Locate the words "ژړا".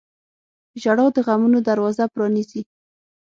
0.81-1.05